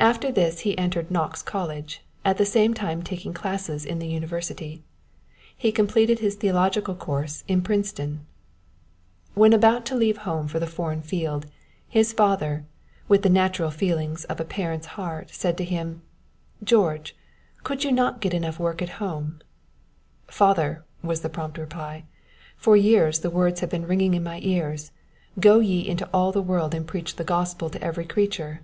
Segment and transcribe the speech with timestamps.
[0.00, 4.82] After this he entered Knox College, at the same time taking classes in the University.
[5.54, 8.24] He completed his theological course in Princeton.
[9.34, 11.44] When about to leave home for the foreign field,
[11.86, 12.64] his father,
[13.06, 16.00] with the natural feeling of a parent's heart, said to him,
[16.64, 17.14] "George,
[17.62, 19.42] could you not get work enough at home?"
[20.26, 22.04] "Father," was the prompt reply,
[22.56, 24.90] "for years the words have been ringing in my ears,
[25.38, 28.62] 'Go ye into all the world and preach the gospel to every creature.'"